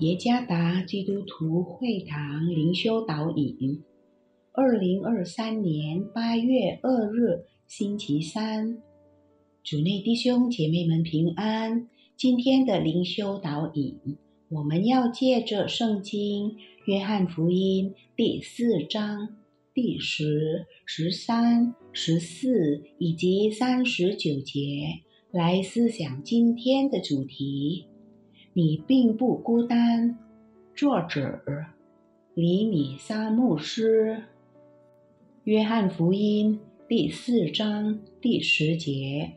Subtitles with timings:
[0.00, 3.80] 耶加达基督徒会堂灵修导引，
[4.52, 8.82] 二零二三年八月二日星期三，
[9.62, 11.88] 主内弟兄姐妹们平安。
[12.16, 16.56] 今天的灵修导引，我们要借着圣经
[16.86, 19.36] 约翰福音第四章
[19.72, 24.60] 第十、十三、十四以及三十九节
[25.30, 27.86] 来思想今天的主题。
[28.56, 30.16] 你并不孤单。
[30.76, 31.40] 作者：
[32.34, 34.22] 李米沙牧师。
[35.42, 39.32] 约翰福音第四章第十节，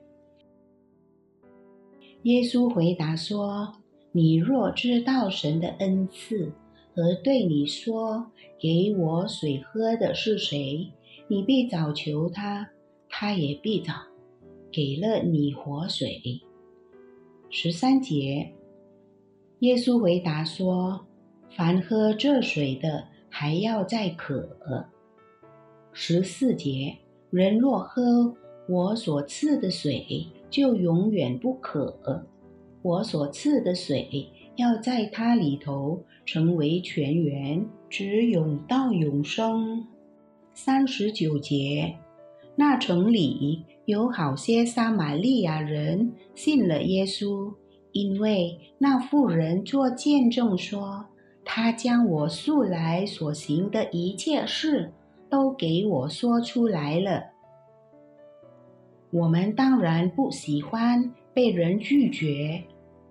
[2.22, 3.74] 耶稣回答说
[4.14, 6.52] ：“你若知道神的恩赐
[6.94, 10.92] 和对你说‘给我水喝’的是谁，
[11.28, 12.70] 你必早求他，
[13.10, 13.94] 他也必早
[14.72, 16.40] 给了你活水。”
[17.50, 18.54] 十三节。
[19.60, 21.08] 耶稣回答说
[21.50, 24.48] ：“凡喝这水的，还要再渴。”
[25.92, 26.96] 十四节，
[27.32, 28.36] 人若喝
[28.70, 32.24] 我所赐的水，就永远不渴。
[32.84, 39.88] 我所赐的水，要在它里头成为泉源，直涌到永生。
[40.54, 41.96] 三十九节，
[42.56, 47.52] 那城里有好些撒玛利亚人信了耶稣。
[47.98, 51.04] 因为那妇人做见证说，
[51.44, 54.94] 他将我素来所行的一切事
[55.32, 57.24] 都给我说出来了。
[59.10, 62.62] 我们当然不喜欢被人拒绝，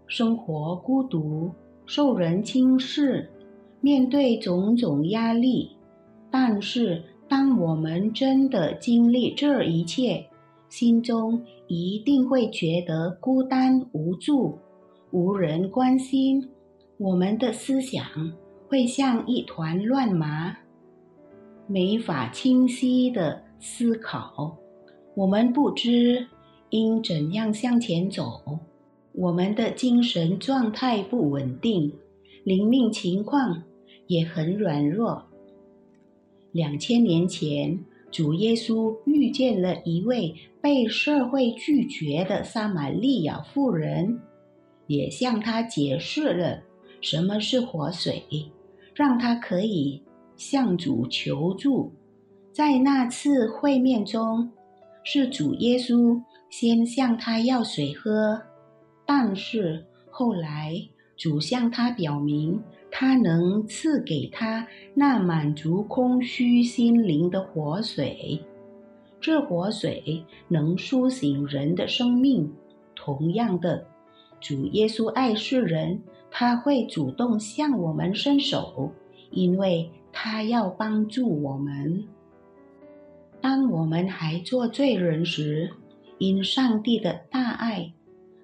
[0.07, 1.51] 生活孤独，
[1.85, 3.29] 受人轻视，
[3.81, 5.73] 面对种种压力。
[6.31, 10.25] 但是，当我们真的经历这一切，
[10.69, 14.57] 心中一定会觉得孤单无助。
[15.17, 16.47] 无人关心，
[16.99, 18.05] 我们的思想
[18.69, 20.55] 会像一团乱麻，
[21.67, 24.55] 没法清晰的思考。
[25.15, 26.27] 我们不知
[26.69, 28.59] 应怎样向前走，
[29.13, 31.91] 我们的精神状态不稳定，
[32.45, 33.63] 灵命情况
[34.09, 35.25] 也很软弱。
[36.53, 44.21] 两千年前，主耶稣遇见了一位被社会拒绝的撒玛利亚妇人。
[44.87, 46.63] 也向他解释了
[47.01, 48.23] 什么是活水，
[48.95, 50.03] 让他可以
[50.37, 51.93] 向主求助。
[52.53, 54.51] 在那次会面中，
[55.03, 58.41] 是主耶稣先向他要水喝，
[59.05, 60.75] 但是后来
[61.17, 68.41] 主向他表明，他能赐给他那满足空虚心灵的活水。
[69.21, 72.51] 这活水能苏醒人的生命。
[72.95, 73.87] 同样的。
[74.41, 78.93] 主耶稣爱世人，他会主动向我们伸手，
[79.31, 82.05] 因为他要帮助我们。
[83.41, 85.71] 当我们还做罪人时，
[86.19, 87.93] 因上帝的大爱，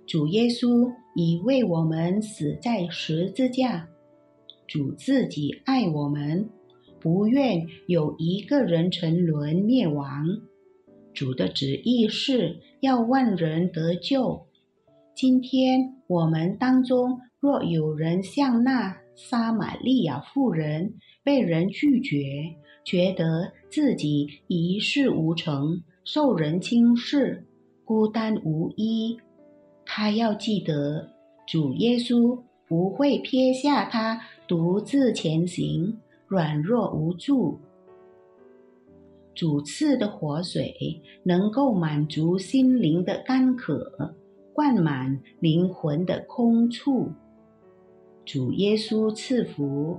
[0.07, 3.89] 主耶稣已为我们死在十字架。
[4.67, 6.49] 主自己爱我们，
[6.99, 10.27] 不愿有一个人沉沦灭亡。
[11.13, 14.47] 主的旨意是要万人得救。
[15.15, 27.47] 今天我们当中若有人像那撒玛利亚妇人被人拒绝，觉得自己一事无成，受人轻视，
[27.85, 29.19] 孤单无依，
[29.85, 31.11] 他要记得，
[31.47, 34.19] 主耶稣不会撇下他
[34.49, 37.61] 独自前行，软弱无助。
[39.35, 44.15] 主赐的活水能够满足心灵的干渴。
[44.53, 47.11] 灌满灵魂的空处，
[48.25, 49.99] 主耶稣赐福。